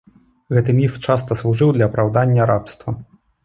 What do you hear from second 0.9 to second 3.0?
часта служыў для апраўдання рабства.